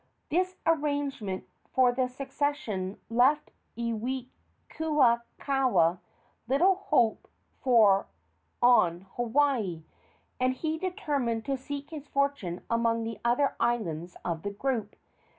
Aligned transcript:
This 0.31 0.57
arrangement 0.65 1.47
for 1.69 1.91
the 1.91 2.07
succession 2.07 2.99
left 3.07 3.51
Iwikauikaua 3.77 5.99
little 6.47 6.73
to 6.75 6.81
hope 6.85 7.27
for 7.61 8.07
on 8.63 9.05
Hawaii, 9.15 9.83
and 10.39 10.55
he 10.55 10.79
determined 10.79 11.45
to 11.45 11.55
seek 11.55 11.91
his 11.91 12.07
fortune 12.07 12.63
among 12.67 13.03
the 13.03 13.19
other 13.23 13.55
islands 13.59 14.17
of 14.25 14.41
the 14.41 14.49
group. 14.49 14.95